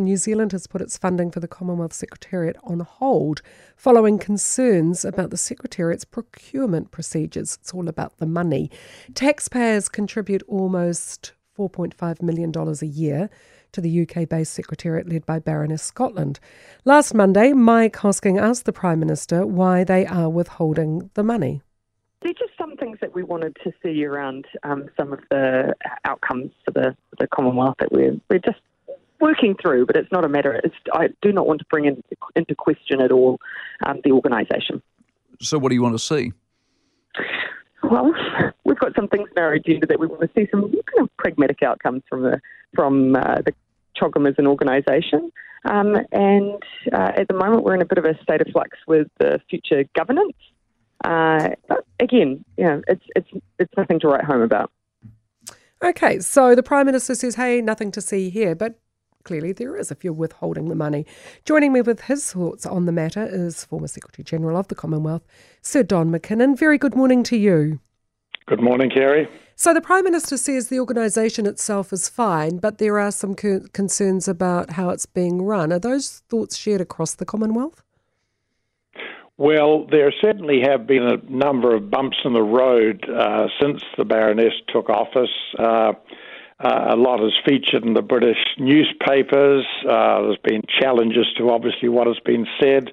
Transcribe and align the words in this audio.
New 0.00 0.16
Zealand 0.16 0.52
has 0.52 0.66
put 0.66 0.80
its 0.80 0.98
funding 0.98 1.30
for 1.30 1.40
the 1.40 1.48
Commonwealth 1.48 1.92
Secretariat 1.92 2.56
on 2.64 2.80
hold 2.80 3.42
following 3.76 4.18
concerns 4.18 5.04
about 5.04 5.30
the 5.30 5.36
Secretariat's 5.36 6.04
procurement 6.04 6.90
procedures. 6.90 7.58
It's 7.60 7.72
all 7.72 7.88
about 7.88 8.18
the 8.18 8.26
money. 8.26 8.70
Taxpayers 9.14 9.88
contribute 9.88 10.42
almost 10.48 11.32
$4.5 11.58 12.22
million 12.22 12.52
a 12.56 12.86
year 12.86 13.30
to 13.72 13.80
the 13.80 14.02
UK 14.02 14.28
based 14.28 14.52
Secretariat 14.52 15.08
led 15.08 15.26
by 15.26 15.38
Baroness 15.38 15.82
Scotland. 15.82 16.40
Last 16.84 17.14
Monday, 17.14 17.52
Mike 17.52 17.96
Hosking 17.96 18.40
asked 18.40 18.64
the 18.64 18.72
Prime 18.72 18.98
Minister 18.98 19.46
why 19.46 19.84
they 19.84 20.06
are 20.06 20.28
withholding 20.28 21.10
the 21.14 21.22
money. 21.22 21.62
They're 22.22 22.32
just 22.32 22.52
some 22.58 22.76
things 22.76 22.98
that 23.00 23.14
we 23.14 23.22
wanted 23.22 23.56
to 23.64 23.72
see 23.82 24.04
around 24.04 24.46
um, 24.62 24.88
some 24.96 25.12
of 25.12 25.20
the 25.30 25.74
outcomes 26.04 26.52
for 26.64 26.72
the, 26.72 26.96
the 27.18 27.26
Commonwealth 27.28 27.76
that 27.78 27.92
we're, 27.92 28.16
we're 28.28 28.40
just 28.40 28.60
working 29.20 29.54
through, 29.60 29.86
but 29.86 29.96
it's 29.96 30.10
not 30.10 30.24
a 30.24 30.28
matter. 30.28 30.60
It's, 30.64 30.74
I 30.92 31.08
do 31.22 31.32
not 31.32 31.46
want 31.46 31.60
to 31.60 31.66
bring 31.66 31.84
in, 31.84 32.02
into 32.34 32.54
question 32.54 33.00
at 33.00 33.12
all 33.12 33.38
um, 33.84 34.00
the 34.04 34.12
organisation. 34.12 34.82
So, 35.40 35.58
what 35.58 35.70
do 35.70 35.74
you 35.74 35.82
want 35.82 35.94
to 35.94 35.98
see? 35.98 36.32
Well, 37.82 38.12
we've 38.64 38.78
got 38.78 38.94
some 38.94 39.08
things 39.08 39.28
in 39.34 39.42
our 39.42 39.52
agenda 39.52 39.86
that 39.86 39.98
we 39.98 40.06
want 40.06 40.20
to 40.20 40.30
see 40.34 40.48
some 40.50 40.62
kind 40.62 41.00
of 41.00 41.16
pragmatic 41.16 41.62
outcomes 41.62 42.02
from 42.08 42.22
the 42.22 42.40
from 42.74 43.16
uh, 43.16 43.36
the 43.44 43.54
CHOGM 43.96 44.28
as 44.28 44.34
an 44.38 44.46
organisation. 44.46 45.30
Um, 45.64 45.96
and 46.12 46.62
uh, 46.92 47.12
at 47.16 47.28
the 47.28 47.34
moment, 47.34 47.64
we're 47.64 47.74
in 47.74 47.82
a 47.82 47.86
bit 47.86 47.98
of 47.98 48.04
a 48.04 48.20
state 48.22 48.40
of 48.40 48.48
flux 48.52 48.70
with 48.86 49.08
the 49.18 49.40
future 49.48 49.84
governance. 49.94 50.36
Uh, 51.04 51.50
but 51.68 51.84
again, 51.98 52.44
you 52.56 52.64
know, 52.64 52.82
it's 52.86 53.04
it's 53.16 53.28
it's 53.58 53.72
nothing 53.76 54.00
to 54.00 54.08
write 54.08 54.24
home 54.24 54.42
about. 54.42 54.70
Okay, 55.82 56.20
so 56.20 56.54
the 56.54 56.62
Prime 56.62 56.84
Minister 56.84 57.14
says, 57.14 57.36
hey, 57.36 57.62
nothing 57.62 57.90
to 57.92 58.02
see 58.02 58.28
here, 58.28 58.54
but 58.54 58.78
clearly 59.24 59.52
there 59.52 59.76
is 59.76 59.90
if 59.90 60.04
you're 60.04 60.12
withholding 60.12 60.68
the 60.68 60.74
money. 60.74 61.06
Joining 61.44 61.72
me 61.72 61.80
with 61.80 62.02
his 62.02 62.32
thoughts 62.32 62.66
on 62.66 62.86
the 62.86 62.92
matter 62.92 63.26
is 63.30 63.64
former 63.64 63.88
Secretary 63.88 64.24
General 64.24 64.56
of 64.56 64.68
the 64.68 64.74
Commonwealth, 64.74 65.22
Sir 65.62 65.82
Don 65.82 66.10
McKinnon. 66.10 66.58
Very 66.58 66.78
good 66.78 66.94
morning 66.94 67.22
to 67.24 67.36
you. 67.36 67.80
Good 68.46 68.62
morning, 68.62 68.90
Kerry. 68.90 69.28
So 69.54 69.74
the 69.74 69.80
Prime 69.80 70.04
Minister 70.04 70.36
says 70.36 70.68
the 70.68 70.80
organisation 70.80 71.44
itself 71.46 71.92
is 71.92 72.08
fine, 72.08 72.56
but 72.56 72.78
there 72.78 72.98
are 72.98 73.12
some 73.12 73.34
concerns 73.34 74.26
about 74.26 74.70
how 74.70 74.88
it's 74.88 75.06
being 75.06 75.42
run. 75.42 75.72
Are 75.72 75.78
those 75.78 76.22
thoughts 76.28 76.56
shared 76.56 76.80
across 76.80 77.14
the 77.14 77.26
Commonwealth? 77.26 77.82
Well, 79.36 79.86
there 79.86 80.12
certainly 80.20 80.60
have 80.60 80.86
been 80.86 81.02
a 81.02 81.16
number 81.30 81.74
of 81.74 81.90
bumps 81.90 82.18
in 82.24 82.34
the 82.34 82.42
road 82.42 83.08
uh, 83.08 83.48
since 83.60 83.82
the 83.96 84.04
Baroness 84.04 84.52
took 84.68 84.90
office. 84.90 85.30
Uh, 85.58 85.92
uh, 86.62 86.88
a 86.90 86.96
lot 86.96 87.24
is 87.24 87.32
featured 87.44 87.84
in 87.84 87.94
the 87.94 88.02
British 88.02 88.38
newspapers. 88.58 89.66
Uh, 89.88 90.22
there's 90.22 90.38
been 90.44 90.62
challenges 90.80 91.26
to 91.38 91.50
obviously 91.50 91.88
what 91.88 92.06
has 92.06 92.18
been 92.24 92.46
said. 92.60 92.90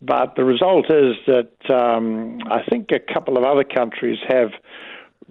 But 0.00 0.36
the 0.36 0.44
result 0.44 0.86
is 0.90 1.16
that 1.26 1.74
um, 1.74 2.38
I 2.50 2.62
think 2.70 2.90
a 2.92 3.00
couple 3.12 3.36
of 3.36 3.44
other 3.44 3.64
countries 3.64 4.18
have 4.28 4.50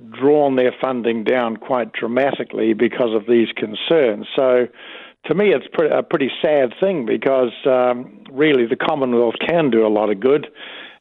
drawn 0.09 0.55
their 0.55 0.73
funding 0.81 1.23
down 1.23 1.57
quite 1.57 1.93
dramatically 1.93 2.73
because 2.73 3.15
of 3.15 3.27
these 3.27 3.47
concerns. 3.55 4.27
So 4.35 4.67
to 5.25 5.35
me, 5.35 5.53
it's 5.53 5.67
a 5.91 6.03
pretty 6.03 6.31
sad 6.41 6.73
thing 6.79 7.05
because 7.05 7.53
um, 7.65 8.23
really 8.31 8.65
the 8.65 8.75
Commonwealth 8.75 9.35
can 9.47 9.69
do 9.69 9.85
a 9.85 9.89
lot 9.89 10.09
of 10.09 10.19
good. 10.19 10.47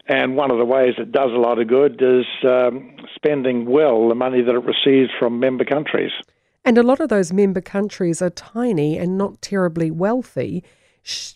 And 0.09 0.37
one 0.37 0.53
of 0.53 0.59
the 0.59 0.65
ways 0.65 0.95
it 0.99 1.11
does 1.11 1.31
a 1.33 1.39
lot 1.39 1.59
of 1.59 1.67
good 1.69 2.01
is 2.01 2.27
um, 2.45 2.97
spending 3.15 3.67
well 3.67 4.09
the 4.09 4.15
money 4.15 4.43
that 4.43 4.55
it 4.55 4.65
receives 4.65 5.11
from 5.19 5.41
member 5.41 5.65
countries. 5.65 6.13
And 6.67 6.77
a 6.77 6.83
lot 6.83 6.99
of 6.99 7.09
those 7.09 7.33
member 7.33 7.61
countries 7.61 8.21
are 8.21 8.31
tiny 8.31 8.99
and 8.99 9.17
not 9.17 9.41
terribly 9.41 9.89
wealthy. 9.89 10.65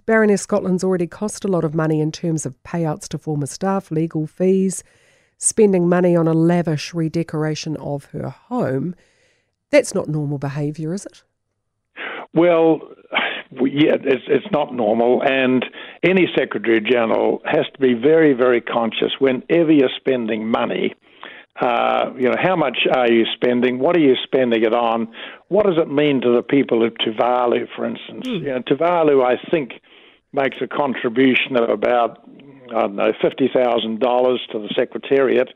Baroness 0.05 0.43
Scotland's 0.43 0.83
already 0.83 1.07
cost 1.07 1.45
a 1.45 1.49
lot 1.49 1.63
of 1.63 1.73
money 1.73 2.01
in 2.01 2.11
terms 2.11 2.45
of 2.45 2.61
payouts 2.65 3.07
to 3.11 3.19
former 3.19 3.47
staff, 3.47 3.93
legal 3.93 4.27
fees, 4.27 4.83
spending 5.39 5.89
money 5.89 6.17
on 6.17 6.27
a 6.27 6.33
lavish 6.33 6.93
redecoration 6.93 7.77
of 7.77 8.07
her 8.07 8.29
home. 8.29 8.97
That's 9.71 9.95
not 9.95 10.09
normal 10.09 10.39
behaviour, 10.39 10.93
is 10.93 11.07
it? 11.07 11.23
Well, 12.35 12.81
yeah, 13.53 13.99
it's, 14.03 14.25
it's 14.27 14.51
not 14.51 14.75
normal, 14.75 15.23
and 15.23 15.65
any 16.03 16.27
Secretary 16.37 16.81
General 16.81 17.41
has 17.45 17.67
to 17.75 17.79
be 17.79 17.95
very, 17.95 18.33
very 18.33 18.61
conscious 18.61 19.13
whenever 19.21 19.71
you're 19.71 19.91
spending 19.97 20.49
money. 20.49 20.95
Uh, 21.61 22.13
you 22.17 22.29
know, 22.29 22.37
how 22.41 22.57
much 22.57 22.87
are 22.95 23.11
you 23.11 23.25
spending? 23.35 23.79
What 23.79 23.97
are 23.97 24.01
you 24.01 24.15
spending 24.25 24.63
it 24.63 24.75
on? 24.75 25.13
What 25.49 25.67
does 25.67 25.77
it 25.79 25.91
mean 25.91 26.21
to 26.23 26.35
the 26.35 26.43
people 26.43 26.85
of 26.85 26.95
Tuvalu, 26.95 27.67
for 27.77 27.85
instance? 27.85 28.27
Mm. 28.27 28.41
You 28.41 28.49
know, 28.49 28.61
Tuvalu, 28.61 29.25
I 29.25 29.37
think, 29.51 29.73
makes 30.33 30.57
a 30.63 30.67
contribution 30.67 31.57
of 31.57 31.69
about 31.69 32.21
I 32.75 32.83
don't 32.83 32.95
know 32.95 33.13
fifty 33.21 33.51
thousand 33.53 34.01
dollars 34.01 34.41
to 34.53 34.59
the 34.59 34.69
Secretariat. 34.79 35.49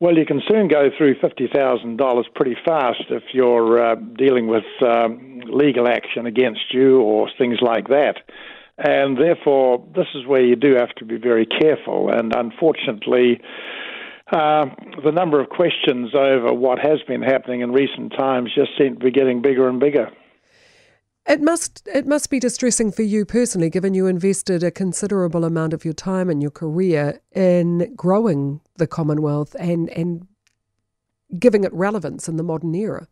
Well, 0.00 0.16
you 0.16 0.24
can 0.24 0.40
soon 0.48 0.68
go 0.68 0.90
through 0.96 1.16
$50,000 1.16 2.24
pretty 2.32 2.56
fast 2.64 3.02
if 3.10 3.24
you're 3.32 3.82
uh, 3.82 3.96
dealing 3.96 4.46
with 4.46 4.62
um, 4.80 5.40
legal 5.46 5.88
action 5.88 6.24
against 6.24 6.72
you 6.72 7.00
or 7.00 7.28
things 7.36 7.58
like 7.60 7.88
that. 7.88 8.18
And 8.78 9.18
therefore, 9.18 9.84
this 9.96 10.06
is 10.14 10.24
where 10.24 10.44
you 10.44 10.54
do 10.54 10.76
have 10.76 10.94
to 10.98 11.04
be 11.04 11.16
very 11.16 11.46
careful. 11.46 12.10
And 12.10 12.32
unfortunately, 12.32 13.40
uh, 14.32 14.66
the 15.04 15.12
number 15.12 15.40
of 15.40 15.48
questions 15.48 16.14
over 16.14 16.52
what 16.52 16.78
has 16.78 17.00
been 17.06 17.22
happening 17.22 17.60
in 17.60 17.72
recent 17.72 18.12
times 18.12 18.50
just 18.54 18.70
seem 18.78 18.94
to 18.94 19.00
be 19.00 19.10
getting 19.10 19.40
bigger 19.42 19.68
and 19.68 19.80
bigger. 19.80 20.10
It 21.26 21.42
must 21.42 21.86
it 21.86 22.06
must 22.06 22.30
be 22.30 22.40
distressing 22.40 22.90
for 22.90 23.02
you 23.02 23.26
personally, 23.26 23.68
given 23.68 23.92
you 23.92 24.06
invested 24.06 24.62
a 24.62 24.70
considerable 24.70 25.44
amount 25.44 25.74
of 25.74 25.84
your 25.84 25.92
time 25.92 26.30
and 26.30 26.40
your 26.40 26.50
career 26.50 27.20
in 27.32 27.94
growing 27.94 28.60
the 28.76 28.86
Commonwealth 28.86 29.54
and 29.58 29.90
and 29.90 30.26
giving 31.38 31.64
it 31.64 31.72
relevance 31.74 32.28
in 32.28 32.36
the 32.36 32.42
modern 32.42 32.74
era. 32.74 33.06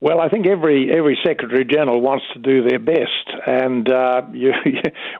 Well, 0.00 0.20
I 0.20 0.28
think 0.28 0.46
every 0.46 0.92
every 0.92 1.18
secretary 1.24 1.64
general 1.64 2.00
wants 2.00 2.24
to 2.34 2.38
do 2.38 2.68
their 2.68 2.78
best, 2.78 3.46
and 3.46 3.88
uh, 3.88 4.22
you, 4.32 4.52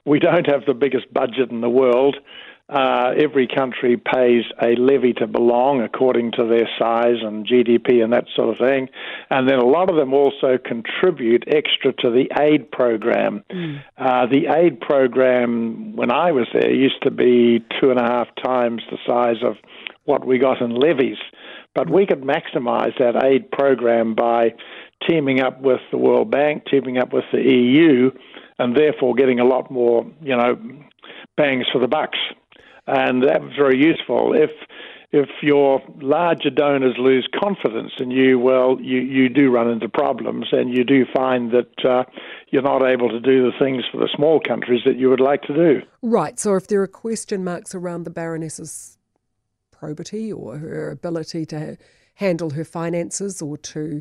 we 0.04 0.18
don't 0.18 0.46
have 0.46 0.66
the 0.66 0.74
biggest 0.74 1.12
budget 1.12 1.50
in 1.50 1.60
the 1.60 1.70
world. 1.70 2.16
Uh, 2.72 3.12
every 3.22 3.46
country 3.46 3.98
pays 3.98 4.44
a 4.62 4.74
levy 4.76 5.12
to 5.12 5.26
belong 5.26 5.82
according 5.82 6.32
to 6.32 6.46
their 6.46 6.66
size 6.78 7.20
and 7.20 7.46
GDP 7.46 8.02
and 8.02 8.14
that 8.14 8.24
sort 8.34 8.48
of 8.48 8.56
thing. 8.56 8.88
And 9.28 9.46
then 9.46 9.58
a 9.58 9.66
lot 9.66 9.90
of 9.90 9.96
them 9.96 10.14
also 10.14 10.56
contribute 10.56 11.44
extra 11.48 11.92
to 11.92 12.10
the 12.10 12.30
aid 12.40 12.70
program. 12.70 13.44
Mm. 13.50 13.82
Uh, 13.98 14.26
the 14.26 14.46
aid 14.56 14.80
program, 14.80 15.96
when 15.96 16.10
I 16.10 16.32
was 16.32 16.46
there, 16.54 16.72
used 16.72 17.02
to 17.02 17.10
be 17.10 17.62
two 17.78 17.90
and 17.90 18.00
a 18.00 18.04
half 18.04 18.28
times 18.42 18.80
the 18.90 18.96
size 19.06 19.42
of 19.44 19.56
what 20.04 20.26
we 20.26 20.38
got 20.38 20.62
in 20.62 20.74
levies. 20.74 21.18
But 21.74 21.90
we 21.90 22.06
could 22.06 22.22
maximize 22.22 22.96
that 22.98 23.22
aid 23.22 23.50
program 23.50 24.14
by 24.14 24.54
teaming 25.06 25.40
up 25.40 25.60
with 25.60 25.80
the 25.90 25.98
World 25.98 26.30
Bank, 26.30 26.64
teaming 26.70 26.96
up 26.96 27.12
with 27.12 27.24
the 27.32 27.42
EU, 27.42 28.12
and 28.58 28.74
therefore 28.74 29.14
getting 29.14 29.40
a 29.40 29.44
lot 29.44 29.70
more, 29.70 30.06
you 30.22 30.34
know, 30.34 30.56
bangs 31.36 31.66
for 31.70 31.78
the 31.78 31.88
bucks 31.88 32.18
and 32.86 33.22
that 33.22 33.42
was 33.42 33.52
very 33.56 33.78
useful. 33.78 34.34
If 34.34 34.50
if 35.12 35.28
your 35.42 35.82
larger 36.00 36.48
donors 36.48 36.96
lose 36.98 37.28
confidence 37.38 37.92
in 37.98 38.10
you, 38.10 38.38
well, 38.38 38.78
you, 38.80 39.00
you 39.00 39.28
do 39.28 39.50
run 39.50 39.68
into 39.68 39.86
problems, 39.86 40.46
and 40.52 40.74
you 40.74 40.84
do 40.84 41.04
find 41.14 41.52
that 41.52 41.84
uh, 41.84 42.04
you're 42.48 42.62
not 42.62 42.82
able 42.82 43.10
to 43.10 43.20
do 43.20 43.42
the 43.42 43.52
things 43.58 43.84
for 43.92 43.98
the 43.98 44.08
small 44.16 44.40
countries 44.40 44.80
that 44.86 44.96
you 44.96 45.10
would 45.10 45.20
like 45.20 45.42
to 45.42 45.54
do. 45.54 45.82
Right. 46.00 46.40
So, 46.40 46.54
if 46.54 46.66
there 46.66 46.80
are 46.80 46.86
question 46.86 47.44
marks 47.44 47.74
around 47.74 48.04
the 48.04 48.10
Baroness's 48.10 48.96
probity 49.70 50.32
or 50.32 50.56
her 50.56 50.90
ability 50.90 51.44
to 51.46 51.76
handle 52.14 52.50
her 52.50 52.64
finances 52.64 53.42
or 53.42 53.58
to 53.58 54.00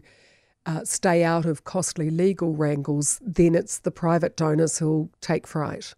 uh, 0.65 0.85
stay 0.85 1.23
out 1.23 1.45
of 1.45 1.65
costly 1.65 2.09
legal 2.09 2.55
wrangles, 2.55 3.19
then 3.21 3.55
it's 3.55 3.79
the 3.79 3.91
private 3.91 4.37
donors 4.37 4.77
who'll 4.77 5.09
take 5.19 5.45
fright. 5.45 5.93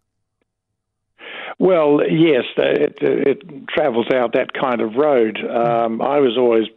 Well, 1.63 2.01
yes, 2.11 2.43
it, 2.57 2.97
it 2.99 3.67
travels 3.69 4.07
out 4.13 4.33
that 4.33 4.51
kind 4.51 4.81
of 4.81 4.95
road. 4.95 5.37
Um, 5.37 6.01
I 6.01 6.19
was 6.19 6.37
always 6.37 6.67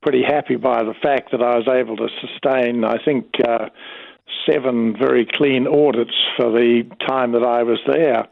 pretty 0.00 0.22
happy 0.22 0.54
by 0.54 0.84
the 0.84 0.94
fact 1.02 1.32
that 1.32 1.42
I 1.42 1.56
was 1.56 1.66
able 1.66 1.96
to 1.96 2.06
sustain, 2.20 2.84
I 2.84 3.02
think, 3.04 3.26
uh, 3.44 3.66
seven 4.48 4.94
very 4.96 5.26
clean 5.26 5.66
audits 5.66 6.14
for 6.36 6.52
the 6.52 6.84
time 7.04 7.32
that 7.32 7.42
I 7.42 7.64
was 7.64 7.80
there. 7.84 8.28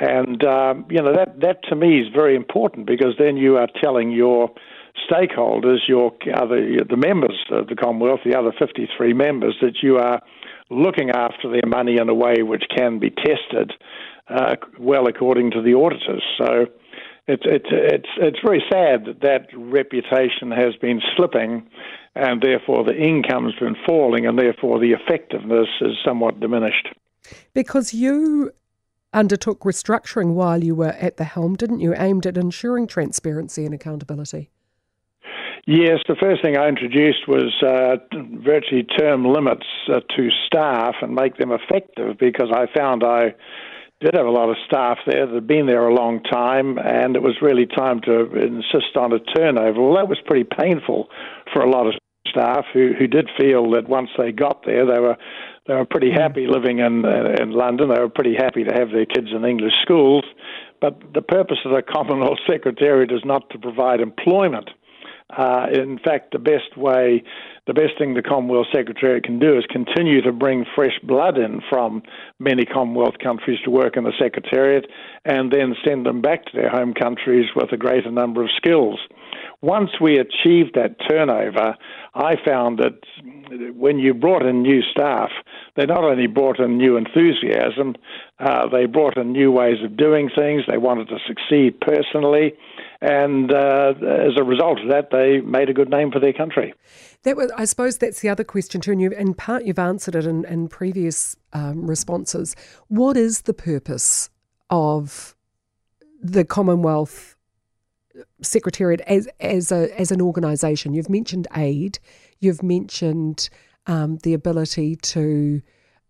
And, 0.00 0.42
um, 0.42 0.86
you 0.90 1.00
know, 1.00 1.14
that, 1.14 1.38
that 1.38 1.62
to 1.68 1.76
me 1.76 2.00
is 2.00 2.08
very 2.12 2.34
important 2.34 2.88
because 2.88 3.14
then 3.16 3.36
you 3.36 3.58
are 3.58 3.68
telling 3.80 4.10
your 4.10 4.50
stakeholders, 5.08 5.86
your 5.86 6.12
other, 6.34 6.84
the 6.84 6.96
members 6.96 7.44
of 7.52 7.68
the 7.68 7.76
Commonwealth, 7.76 8.22
the 8.24 8.36
other 8.36 8.52
53 8.58 9.12
members, 9.12 9.54
that 9.62 9.84
you 9.84 9.98
are 9.98 10.20
looking 10.68 11.10
after 11.10 11.48
their 11.48 11.68
money 11.68 11.96
in 11.96 12.08
a 12.08 12.14
way 12.14 12.42
which 12.42 12.64
can 12.76 12.98
be 12.98 13.10
tested 13.10 13.72
uh, 14.30 14.56
well 14.78 15.06
according 15.06 15.50
to 15.52 15.62
the 15.62 15.74
auditors. 15.74 16.22
So 16.38 16.66
it's 17.26 17.42
it's 17.44 17.68
it's 17.70 18.08
it's 18.18 18.38
very 18.44 18.62
sad 18.70 19.04
that 19.04 19.20
that 19.20 19.48
reputation 19.54 20.50
has 20.50 20.74
been 20.80 21.00
slipping, 21.16 21.68
and 22.14 22.42
therefore 22.42 22.84
the 22.84 22.96
income's 22.96 23.54
been 23.60 23.76
falling, 23.86 24.26
and 24.26 24.38
therefore 24.38 24.80
the 24.80 24.92
effectiveness 24.92 25.68
is 25.80 25.96
somewhat 26.04 26.40
diminished. 26.40 26.88
Because 27.52 27.92
you 27.92 28.52
undertook 29.12 29.60
restructuring 29.60 30.34
while 30.34 30.62
you 30.62 30.74
were 30.74 30.96
at 31.00 31.16
the 31.16 31.24
helm, 31.24 31.54
didn't 31.54 31.80
you, 31.80 31.94
aimed 31.96 32.26
at 32.26 32.36
ensuring 32.36 32.86
transparency 32.86 33.64
and 33.64 33.74
accountability? 33.74 34.50
Yes, 35.66 35.98
the 36.08 36.16
first 36.18 36.40
thing 36.40 36.56
I 36.56 36.66
introduced 36.68 37.28
was 37.28 37.52
uh, 37.62 37.96
virtually 38.42 38.84
term 38.84 39.26
limits 39.26 39.66
uh, 39.92 40.00
to 40.16 40.30
staff 40.46 40.94
and 41.02 41.14
make 41.14 41.36
them 41.36 41.52
effective 41.52 42.16
because 42.18 42.48
I 42.50 42.66
found 42.74 43.04
I 43.04 43.34
did 44.00 44.14
have 44.14 44.26
a 44.26 44.30
lot 44.30 44.48
of 44.48 44.56
staff 44.66 44.98
there 45.06 45.26
that 45.26 45.34
had 45.34 45.46
been 45.46 45.66
there 45.66 45.88
a 45.88 45.94
long 45.94 46.22
time, 46.22 46.78
and 46.78 47.16
it 47.16 47.22
was 47.22 47.36
really 47.42 47.66
time 47.66 48.00
to 48.02 48.32
insist 48.36 48.96
on 48.96 49.12
a 49.12 49.18
turnover. 49.18 49.82
Well, 49.82 49.96
that 49.96 50.08
was 50.08 50.18
pretty 50.24 50.44
painful 50.44 51.08
for 51.52 51.62
a 51.62 51.70
lot 51.70 51.86
of 51.86 51.94
staff 52.28 52.64
who, 52.72 52.92
who 52.98 53.06
did 53.06 53.28
feel 53.38 53.70
that 53.72 53.88
once 53.88 54.10
they 54.16 54.32
got 54.32 54.64
there, 54.64 54.86
they 54.86 55.00
were 55.00 55.16
they 55.66 55.74
were 55.74 55.84
pretty 55.84 56.10
hmm. 56.10 56.18
happy 56.18 56.46
living 56.46 56.78
in 56.78 57.04
in 57.04 57.50
London. 57.50 57.88
They 57.88 58.00
were 58.00 58.08
pretty 58.08 58.34
happy 58.34 58.64
to 58.64 58.72
have 58.72 58.90
their 58.90 59.06
kids 59.06 59.28
in 59.34 59.44
English 59.44 59.74
schools. 59.82 60.24
But 60.80 61.00
the 61.12 61.22
purpose 61.22 61.58
of 61.64 61.72
the 61.72 61.82
Commonwealth 61.92 62.38
Secretariat 62.48 63.10
is 63.10 63.24
not 63.24 63.50
to 63.50 63.58
provide 63.58 64.00
employment. 64.00 64.70
Uh, 65.36 65.66
in 65.72 65.98
fact, 65.98 66.32
the 66.32 66.38
best 66.38 66.76
way, 66.76 67.22
the 67.66 67.74
best 67.74 67.98
thing 67.98 68.14
the 68.14 68.22
Commonwealth 68.22 68.68
Secretariat 68.74 69.24
can 69.24 69.38
do 69.38 69.58
is 69.58 69.64
continue 69.70 70.22
to 70.22 70.32
bring 70.32 70.64
fresh 70.74 70.98
blood 71.02 71.36
in 71.36 71.60
from 71.68 72.02
many 72.38 72.64
Commonwealth 72.64 73.18
countries 73.22 73.58
to 73.64 73.70
work 73.70 73.98
in 73.98 74.04
the 74.04 74.12
Secretariat 74.18 74.86
and 75.26 75.52
then 75.52 75.74
send 75.84 76.06
them 76.06 76.22
back 76.22 76.46
to 76.46 76.52
their 76.54 76.70
home 76.70 76.94
countries 76.94 77.46
with 77.54 77.70
a 77.72 77.76
greater 77.76 78.10
number 78.10 78.42
of 78.42 78.48
skills. 78.56 78.98
Once 79.60 79.90
we 80.00 80.18
achieved 80.18 80.74
that 80.74 80.96
turnover, 81.10 81.76
I 82.14 82.36
found 82.46 82.78
that 82.78 83.74
when 83.74 83.98
you 83.98 84.14
brought 84.14 84.46
in 84.46 84.62
new 84.62 84.80
staff, 84.82 85.30
they 85.78 85.86
not 85.86 86.02
only 86.02 86.26
brought 86.26 86.58
in 86.58 86.76
new 86.76 86.96
enthusiasm, 86.96 87.94
uh, 88.40 88.68
they 88.68 88.86
brought 88.86 89.16
in 89.16 89.30
new 89.30 89.52
ways 89.52 89.76
of 89.84 89.96
doing 89.96 90.28
things. 90.28 90.64
They 90.66 90.76
wanted 90.76 91.06
to 91.08 91.18
succeed 91.24 91.80
personally, 91.80 92.54
and 93.00 93.52
uh, 93.52 93.94
as 93.96 94.32
a 94.36 94.42
result 94.42 94.80
of 94.80 94.88
that, 94.88 95.10
they 95.12 95.40
made 95.40 95.70
a 95.70 95.72
good 95.72 95.88
name 95.88 96.10
for 96.10 96.18
their 96.18 96.32
country. 96.32 96.74
That 97.22 97.36
was, 97.36 97.52
I 97.56 97.64
suppose, 97.64 97.96
that's 97.96 98.20
the 98.22 98.28
other 98.28 98.42
question 98.42 98.80
too. 98.80 98.90
And 98.90 99.00
you, 99.00 99.12
in 99.12 99.34
part, 99.34 99.66
you've 99.66 99.78
answered 99.78 100.16
it 100.16 100.26
in, 100.26 100.44
in 100.46 100.66
previous 100.66 101.36
um, 101.52 101.88
responses. 101.88 102.56
What 102.88 103.16
is 103.16 103.42
the 103.42 103.54
purpose 103.54 104.30
of 104.70 105.36
the 106.20 106.44
Commonwealth 106.44 107.36
Secretariat 108.42 109.00
as 109.02 109.28
as 109.38 109.70
a 109.70 109.96
as 110.00 110.10
an 110.10 110.20
organisation? 110.20 110.92
You've 110.92 111.08
mentioned 111.08 111.46
aid. 111.54 112.00
You've 112.40 112.64
mentioned 112.64 113.48
um, 113.88 114.18
the 114.18 114.34
ability 114.34 114.96
to 114.96 115.60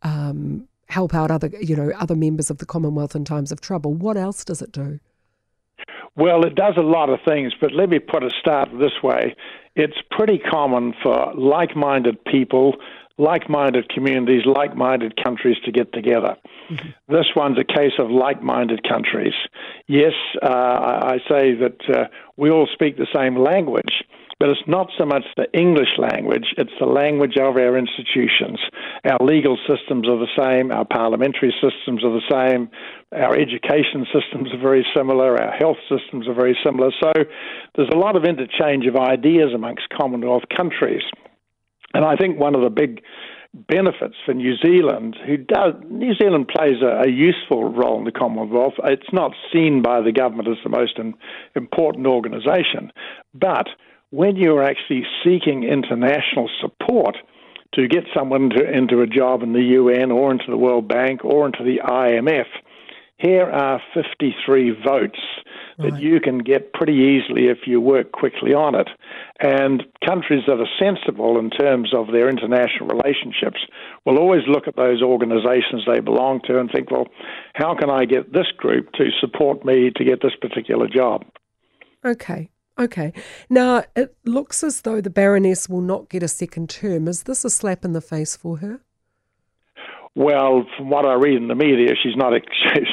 um, 0.02 0.68
help 0.88 1.14
out 1.14 1.30
other 1.30 1.50
you 1.60 1.74
know 1.74 1.90
other 1.96 2.14
members 2.14 2.50
of 2.50 2.58
the 2.58 2.66
Commonwealth 2.66 3.14
in 3.14 3.24
times 3.24 3.50
of 3.50 3.60
trouble. 3.60 3.94
What 3.94 4.16
else 4.16 4.44
does 4.44 4.60
it 4.60 4.72
do? 4.72 5.00
Well, 6.16 6.44
it 6.44 6.56
does 6.56 6.74
a 6.76 6.82
lot 6.82 7.10
of 7.10 7.20
things, 7.26 7.52
but 7.60 7.72
let 7.72 7.88
me 7.88 8.00
put 8.00 8.24
a 8.24 8.30
start 8.40 8.70
this 8.80 9.02
way. 9.02 9.36
It's 9.76 9.96
pretty 10.10 10.38
common 10.38 10.92
for 11.00 11.32
like 11.34 11.76
minded 11.76 12.24
people, 12.24 12.74
like 13.18 13.48
minded 13.48 13.88
communities, 13.88 14.42
like 14.44 14.76
minded 14.76 15.14
countries 15.22 15.56
to 15.64 15.70
get 15.70 15.92
together. 15.92 16.36
Mm-hmm. 16.70 16.88
This 17.08 17.26
one's 17.36 17.58
a 17.58 17.64
case 17.64 17.92
of 18.00 18.10
like 18.10 18.42
minded 18.42 18.86
countries. 18.88 19.34
Yes, 19.86 20.12
uh, 20.42 20.48
I 20.48 21.18
say 21.28 21.54
that 21.54 21.78
uh, 21.88 22.04
we 22.36 22.50
all 22.50 22.68
speak 22.72 22.96
the 22.96 23.06
same 23.14 23.36
language, 23.36 24.02
but 24.38 24.50
it's 24.50 24.66
not 24.66 24.88
so 24.96 25.04
much 25.04 25.24
the 25.36 25.46
English 25.52 25.98
language, 25.98 26.54
it's 26.56 26.72
the 26.78 26.86
language 26.86 27.36
of 27.36 27.56
our 27.56 27.76
institutions. 27.76 28.60
Our 29.04 29.18
legal 29.24 29.58
systems 29.66 30.08
are 30.08 30.18
the 30.18 30.30
same, 30.38 30.70
our 30.70 30.84
parliamentary 30.84 31.52
systems 31.60 32.04
are 32.04 32.14
the 32.14 32.28
same, 32.30 32.70
our 33.12 33.34
education 33.34 34.06
systems 34.14 34.52
are 34.52 34.60
very 34.60 34.86
similar, 34.94 35.40
our 35.42 35.52
health 35.52 35.78
systems 35.88 36.28
are 36.28 36.34
very 36.34 36.56
similar. 36.64 36.90
So 37.02 37.12
there's 37.74 37.90
a 37.92 37.98
lot 37.98 38.16
of 38.16 38.24
interchange 38.24 38.86
of 38.86 38.96
ideas 38.96 39.50
amongst 39.54 39.88
Commonwealth 39.90 40.44
countries. 40.56 41.02
And 41.94 42.04
I 42.04 42.16
think 42.16 42.38
one 42.38 42.54
of 42.54 42.62
the 42.62 42.70
big 42.70 43.02
benefits 43.54 44.14
for 44.24 44.34
New 44.34 44.56
Zealand, 44.64 45.16
who 45.26 45.38
does 45.38 45.74
New 45.90 46.14
Zealand 46.14 46.48
plays 46.48 46.76
a, 46.82 47.08
a, 47.08 47.10
useful 47.10 47.72
role 47.72 47.98
in 47.98 48.04
the 48.04 48.12
Commonwealth. 48.12 48.74
It's 48.84 49.12
not 49.12 49.32
seen 49.52 49.82
by 49.82 50.02
the 50.02 50.12
government 50.12 50.48
as 50.48 50.58
the 50.62 50.70
most 50.70 51.00
important 51.56 52.06
organisation, 52.06 52.92
but 53.34 53.68
when 54.10 54.36
you're 54.36 54.62
actually 54.62 55.04
seeking 55.24 55.64
international 55.64 56.48
support 56.60 57.16
to 57.74 57.86
get 57.88 58.04
someone 58.14 58.50
to, 58.50 58.70
into 58.70 59.00
a 59.00 59.06
job 59.06 59.42
in 59.42 59.52
the 59.52 59.62
UN 59.62 60.10
or 60.10 60.32
into 60.32 60.46
the 60.48 60.56
World 60.56 60.88
Bank 60.88 61.24
or 61.24 61.46
into 61.46 61.62
the 61.62 61.80
IMF, 61.84 62.46
here 63.18 63.50
are 63.50 63.82
53 63.94 64.82
votes 64.86 65.18
that 65.78 65.92
right. 65.92 66.02
you 66.02 66.20
can 66.20 66.38
get 66.38 66.72
pretty 66.72 66.94
easily 66.94 67.48
if 67.48 67.58
you 67.66 67.80
work 67.80 68.12
quickly 68.12 68.54
on 68.54 68.74
it. 68.74 68.88
And 69.40 69.84
countries 70.06 70.44
that 70.46 70.58
are 70.58 70.66
sensible 70.78 71.38
in 71.38 71.50
terms 71.50 71.92
of 71.94 72.06
their 72.12 72.28
international 72.28 72.88
relationships 72.88 73.60
will 74.04 74.18
always 74.18 74.42
look 74.48 74.66
at 74.66 74.76
those 74.76 75.02
organizations 75.02 75.84
they 75.86 76.00
belong 76.00 76.40
to 76.46 76.58
and 76.58 76.70
think, 76.70 76.90
well, 76.90 77.08
how 77.54 77.74
can 77.74 77.90
I 77.90 78.04
get 78.04 78.32
this 78.32 78.50
group 78.56 78.92
to 78.92 79.10
support 79.20 79.64
me 79.64 79.90
to 79.96 80.04
get 80.04 80.22
this 80.22 80.34
particular 80.40 80.88
job? 80.88 81.24
Okay. 82.04 82.50
Okay. 82.78 83.12
Now, 83.50 83.84
it 83.96 84.14
looks 84.24 84.62
as 84.62 84.82
though 84.82 85.00
the 85.00 85.10
Baroness 85.10 85.68
will 85.68 85.80
not 85.80 86.08
get 86.08 86.22
a 86.22 86.28
second 86.28 86.70
term. 86.70 87.08
Is 87.08 87.24
this 87.24 87.44
a 87.44 87.50
slap 87.50 87.84
in 87.84 87.92
the 87.92 88.00
face 88.00 88.36
for 88.36 88.58
her? 88.58 88.80
Well, 90.14 90.66
from 90.76 90.90
what 90.90 91.04
I 91.04 91.14
read 91.14 91.36
in 91.36 91.46
the 91.46 91.54
media, 91.54 91.94
she's 92.02 92.16
not. 92.16 92.32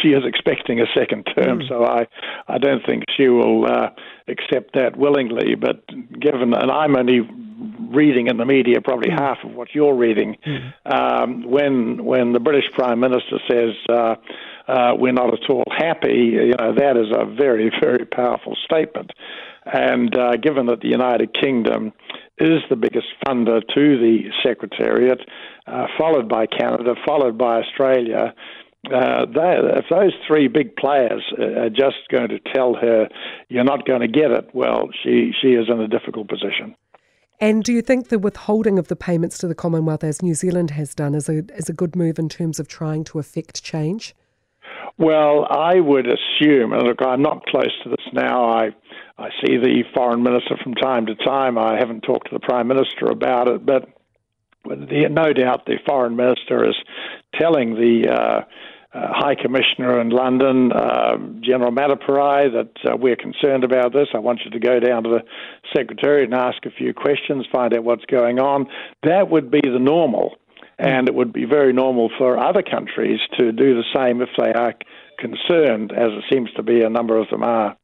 She 0.01 0.09
is 0.09 0.23
expecting 0.25 0.79
a 0.79 0.85
second 0.95 1.23
term, 1.35 1.59
mm. 1.59 1.67
so 1.67 1.83
I, 1.83 2.07
I 2.47 2.57
don't 2.59 2.85
think 2.85 3.03
she 3.17 3.27
will 3.27 3.65
uh, 3.65 3.89
accept 4.27 4.73
that 4.75 4.95
willingly. 4.95 5.55
But 5.55 5.87
given, 6.19 6.53
and 6.53 6.69
I'm 6.71 6.95
only 6.95 7.21
reading 7.91 8.27
in 8.27 8.37
the 8.37 8.45
media 8.45 8.81
probably 8.81 9.09
mm. 9.09 9.19
half 9.19 9.37
of 9.43 9.53
what 9.53 9.69
you're 9.73 9.95
reading, 9.95 10.37
mm. 10.45 10.73
um, 10.85 11.49
when 11.49 12.05
when 12.05 12.33
the 12.33 12.39
British 12.39 12.71
Prime 12.73 12.99
Minister 12.99 13.39
says. 13.49 13.73
Uh, 13.89 14.15
uh, 14.67 14.93
we're 14.97 15.13
not 15.13 15.33
at 15.33 15.49
all 15.49 15.63
happy. 15.77 16.31
You 16.33 16.53
know 16.59 16.73
that 16.75 16.97
is 16.97 17.07
a 17.11 17.25
very, 17.25 17.71
very 17.81 18.05
powerful 18.05 18.55
statement. 18.65 19.11
And 19.65 20.15
uh, 20.15 20.37
given 20.37 20.67
that 20.67 20.81
the 20.81 20.89
United 20.89 21.33
Kingdom 21.39 21.91
is 22.37 22.61
the 22.69 22.75
biggest 22.75 23.07
funder 23.25 23.61
to 23.73 23.97
the 23.97 24.29
Secretariat, 24.43 25.19
uh, 25.65 25.87
followed 25.97 26.29
by 26.29 26.45
Canada, 26.45 26.93
followed 27.05 27.37
by 27.37 27.61
Australia, 27.61 28.33
uh, 28.93 29.25
they, 29.25 29.57
if 29.77 29.85
those 29.89 30.13
three 30.27 30.47
big 30.47 30.75
players 30.75 31.23
are 31.39 31.69
just 31.69 32.07
going 32.11 32.29
to 32.29 32.39
tell 32.53 32.75
her 32.75 33.07
you're 33.49 33.63
not 33.63 33.87
going 33.87 34.01
to 34.01 34.07
get 34.07 34.29
it, 34.29 34.49
well, 34.53 34.89
she, 35.03 35.31
she 35.41 35.49
is 35.49 35.67
in 35.69 35.79
a 35.79 35.87
difficult 35.87 36.29
position. 36.29 36.75
And 37.39 37.63
do 37.63 37.73
you 37.73 37.81
think 37.81 38.07
the 38.07 38.19
withholding 38.19 38.79
of 38.79 38.87
the 38.87 38.95
payments 38.95 39.37
to 39.39 39.47
the 39.47 39.55
Commonwealth, 39.55 40.03
as 40.03 40.21
New 40.21 40.35
Zealand 40.35 40.71
has 40.71 40.93
done, 40.95 41.15
is 41.15 41.27
a, 41.27 41.43
is 41.55 41.67
a 41.67 41.73
good 41.73 41.95
move 41.95 42.19
in 42.19 42.29
terms 42.29 42.59
of 42.59 42.67
trying 42.67 43.03
to 43.05 43.19
affect 43.19 43.63
change? 43.63 44.15
Well, 44.97 45.45
I 45.49 45.79
would 45.79 46.05
assume, 46.07 46.71
and 46.71 46.83
look, 46.83 47.01
I'm 47.01 47.21
not 47.21 47.45
close 47.47 47.71
to 47.83 47.89
this 47.89 48.05
now. 48.13 48.49
I 48.49 48.69
I 49.17 49.29
see 49.41 49.57
the 49.57 49.83
foreign 49.93 50.23
minister 50.23 50.57
from 50.61 50.73
time 50.73 51.05
to 51.05 51.15
time. 51.15 51.57
I 51.57 51.77
haven't 51.77 52.01
talked 52.01 52.29
to 52.29 52.35
the 52.35 52.39
prime 52.39 52.67
minister 52.67 53.05
about 53.09 53.47
it, 53.47 53.65
but 53.65 53.87
the, 54.65 55.07
no 55.09 55.31
doubt 55.31 55.65
the 55.65 55.77
foreign 55.85 56.15
minister 56.15 56.67
is 56.67 56.75
telling 57.39 57.75
the 57.75 58.09
uh, 58.09 58.41
uh, 58.93 59.07
High 59.13 59.35
Commissioner 59.35 59.99
in 59.99 60.09
London, 60.09 60.71
uh, 60.71 61.17
General 61.41 61.71
Mateparae, 61.71 62.51
that 62.53 62.91
uh, 62.91 62.95
we're 62.97 63.15
concerned 63.15 63.63
about 63.63 63.93
this. 63.93 64.07
I 64.13 64.19
want 64.19 64.41
you 64.45 64.51
to 64.51 64.59
go 64.59 64.79
down 64.79 65.03
to 65.03 65.09
the 65.09 65.23
Secretary 65.75 66.23
and 66.23 66.33
ask 66.33 66.65
a 66.65 66.71
few 66.71 66.93
questions, 66.93 67.45
find 67.51 67.73
out 67.73 67.83
what's 67.83 68.05
going 68.05 68.39
on. 68.39 68.67
That 69.03 69.29
would 69.29 69.51
be 69.51 69.61
the 69.61 69.79
normal. 69.79 70.35
Mm. 70.79 70.85
And 70.85 71.07
it 71.07 71.15
would 71.15 71.33
be 71.33 71.45
very 71.45 71.73
normal 71.73 72.09
for 72.17 72.37
other 72.37 72.61
countries 72.61 73.19
to 73.37 73.51
do 73.51 73.75
the 73.75 73.83
same 73.95 74.21
if 74.21 74.29
they 74.37 74.53
are 74.53 74.73
concerned, 75.19 75.91
as 75.91 76.09
it 76.11 76.23
seems 76.31 76.51
to 76.53 76.63
be 76.63 76.81
a 76.81 76.89
number 76.89 77.17
of 77.17 77.29
them 77.29 77.43
are. 77.43 77.77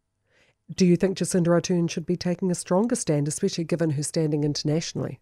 Do 0.76 0.86
you 0.86 0.96
think 0.96 1.18
Jacinda 1.18 1.48
Ardern 1.48 1.90
should 1.90 2.06
be 2.06 2.16
taking 2.16 2.50
a 2.50 2.56
stronger 2.56 2.96
stand, 2.96 3.28
especially 3.28 3.66
given 3.66 3.92
her 3.92 4.04
standing 4.04 4.44
internationally? 4.44 5.20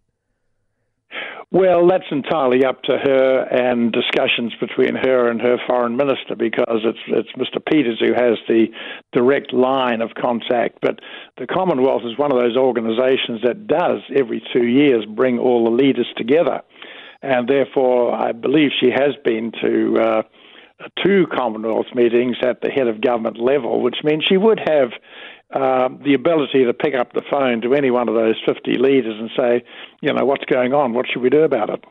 Well, 1.51 1.87
that's 1.87 2.11
entirely 2.11 2.63
up 2.63 2.83
to 2.83 2.99
her 3.03 3.41
and 3.49 3.91
discussions 3.91 4.53
between 4.59 4.93
her 4.93 5.31
and 5.31 5.41
her 5.41 5.57
foreign 5.65 5.97
minister 5.97 6.35
because 6.37 6.81
it's 6.83 6.99
it's 7.07 7.31
Mr. 7.31 7.59
Peters 7.65 7.99
who 7.99 8.13
has 8.13 8.37
the 8.47 8.67
direct 9.13 9.51
line 9.51 10.01
of 10.01 10.11
contact. 10.13 10.77
But 10.83 10.99
the 11.39 11.47
Commonwealth 11.47 12.03
is 12.05 12.19
one 12.19 12.31
of 12.31 12.39
those 12.39 12.55
organisations 12.55 13.41
that 13.43 13.65
does 13.65 14.01
every 14.15 14.43
two 14.53 14.67
years 14.67 15.05
bring 15.05 15.39
all 15.39 15.63
the 15.63 15.71
leaders 15.71 16.07
together 16.15 16.61
and 17.21 17.47
therefore 17.47 18.13
I 18.13 18.31
believe 18.31 18.71
she 18.79 18.89
has 18.91 19.15
been 19.23 19.51
to 19.61 19.97
uh, 19.99 20.21
two 21.03 21.25
Commonwealth 21.33 21.87
meetings 21.93 22.37
at 22.41 22.61
the 22.61 22.69
head 22.69 22.87
of 22.87 23.01
government 23.01 23.37
level, 23.39 23.81
which 23.81 23.97
means 24.03 24.23
she 24.23 24.37
would 24.37 24.59
have 24.59 24.89
um, 25.53 25.99
the 26.03 26.13
ability 26.13 26.65
to 26.65 26.73
pick 26.73 26.93
up 26.95 27.13
the 27.13 27.23
phone 27.29 27.61
to 27.61 27.73
any 27.73 27.91
one 27.91 28.07
of 28.07 28.15
those 28.15 28.35
50 28.45 28.77
leaders 28.77 29.15
and 29.19 29.29
say, 29.35 29.63
you 30.01 30.13
know, 30.13 30.25
what's 30.25 30.45
going 30.45 30.73
on? 30.73 30.93
What 30.93 31.07
should 31.11 31.21
we 31.21 31.29
do 31.29 31.41
about 31.41 31.69
it? 31.69 31.83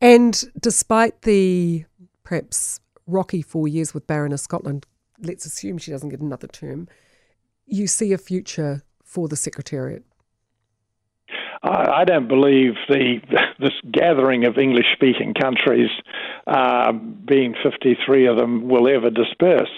And 0.00 0.42
despite 0.58 1.22
the 1.22 1.84
perhaps 2.24 2.80
rocky 3.06 3.42
four 3.42 3.68
years 3.68 3.92
with 3.92 4.06
Baroness 4.06 4.42
Scotland, 4.42 4.86
let's 5.20 5.44
assume 5.44 5.78
she 5.78 5.90
doesn't 5.90 6.08
get 6.08 6.20
another 6.20 6.48
term, 6.48 6.88
you 7.66 7.86
see 7.86 8.12
a 8.12 8.18
future 8.18 8.82
for 9.04 9.28
the 9.28 9.36
Secretariat? 9.36 10.04
I, 11.64 12.04
don't 12.04 12.26
believe 12.26 12.74
the 12.88 13.20
this 13.60 13.72
gathering 13.92 14.44
of 14.44 14.58
English-speaking 14.58 15.34
countries, 15.34 15.90
uh, 16.46 16.92
being 16.92 17.54
53 17.62 18.26
of 18.26 18.36
them, 18.36 18.68
will 18.68 18.88
ever 18.88 19.10
disperse 19.10 19.70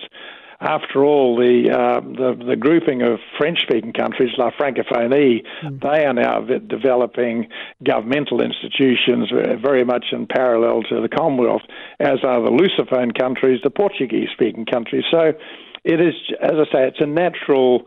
after 0.64 1.04
all, 1.04 1.36
the, 1.36 1.70
uh, 1.70 2.00
the, 2.00 2.44
the 2.46 2.56
grouping 2.56 3.02
of 3.02 3.18
French-speaking 3.36 3.92
countries, 3.92 4.30
La 4.38 4.50
Francophonie, 4.50 5.44
mm. 5.62 5.82
they 5.82 6.04
are 6.04 6.14
now 6.14 6.40
developing 6.40 7.48
governmental 7.84 8.40
institutions 8.40 9.30
very 9.60 9.84
much 9.84 10.06
in 10.12 10.26
parallel 10.26 10.82
to 10.84 11.02
the 11.02 11.08
Commonwealth, 11.08 11.62
as 12.00 12.18
are 12.24 12.40
the 12.42 12.50
Lusophone 12.50 13.16
countries, 13.16 13.60
the 13.62 13.70
Portuguese-speaking 13.70 14.66
countries. 14.66 15.04
So, 15.10 15.32
it 15.84 16.00
is, 16.00 16.14
as 16.40 16.52
I 16.52 16.64
say, 16.72 16.88
it's 16.88 17.00
a 17.00 17.06
natural 17.06 17.82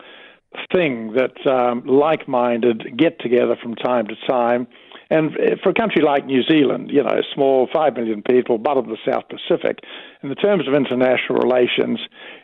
thing 0.72 1.14
that 1.14 1.46
um, 1.48 1.86
like-minded 1.86 2.98
get 2.98 3.20
together 3.20 3.56
from 3.62 3.76
time 3.76 4.08
to 4.08 4.16
time 4.28 4.68
and 5.10 5.32
for 5.64 5.70
a 5.70 5.74
country 5.74 6.02
like 6.04 6.26
New 6.26 6.44
Zealand, 6.44 6.90
you 6.92 7.02
know, 7.02 7.22
small, 7.34 7.70
five 7.74 7.96
million 7.96 8.22
people, 8.22 8.58
bottom 8.58 8.90
of 8.90 8.90
the 8.90 9.12
South 9.12 9.24
Pacific, 9.30 9.80
in 10.22 10.30
the 10.30 10.36
terms 10.36 10.68
of 10.68 10.74
international 10.74 11.40
relations, 11.40 12.00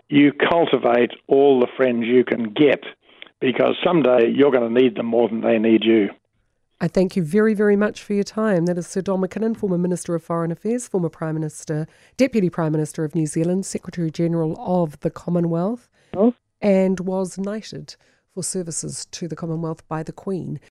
you 0.07 0.31
cultivate 0.31 1.11
all 1.27 1.59
the 1.59 1.67
friends 1.75 2.05
you 2.05 2.23
can 2.23 2.53
get 2.53 2.83
because 3.41 3.75
someday 3.83 4.29
you're 4.33 4.51
going 4.51 4.73
to 4.73 4.81
need 4.81 4.95
them 4.95 5.07
more 5.07 5.27
than 5.27 5.41
they 5.41 5.59
need 5.59 5.83
you. 5.83 6.09
I 6.79 6.87
thank 6.87 7.15
you 7.15 7.23
very, 7.23 7.53
very 7.53 7.75
much 7.75 8.01
for 8.01 8.13
your 8.13 8.23
time. 8.23 8.65
That 8.65 8.77
is 8.77 8.87
Sir 8.87 9.01
Don 9.01 9.21
McKinnon, 9.21 9.55
former 9.55 9.77
Minister 9.77 10.15
of 10.15 10.23
Foreign 10.23 10.51
Affairs, 10.51 10.87
former 10.87 11.09
Prime 11.09 11.35
Minister, 11.35 11.87
Deputy 12.17 12.49
Prime 12.49 12.71
Minister 12.71 13.03
of 13.03 13.15
New 13.15 13.25
Zealand, 13.25 13.65
Secretary 13.65 14.11
General 14.11 14.55
of 14.59 14.99
the 15.01 15.09
Commonwealth, 15.09 15.89
oh. 16.15 16.33
And 16.63 17.01
was 17.01 17.37
knighted 17.37 17.95
for 18.33 18.41
services 18.41 19.05
to 19.11 19.27
the 19.27 19.35
Commonwealth 19.35 19.85
by 19.89 20.01
the 20.01 20.13
Queen. 20.13 20.59